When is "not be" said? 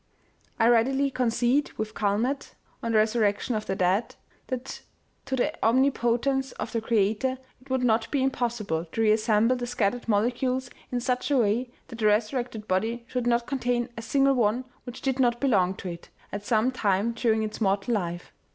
7.83-8.23